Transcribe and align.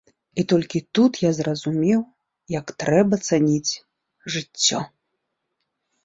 І 0.41 0.43
толькі 0.51 0.79
тут 0.99 1.13
я 1.23 1.29
зразумеў, 1.39 1.99
як 2.59 2.67
трэба 2.83 3.19
цаніць 3.29 3.73
жыццё. 4.37 4.79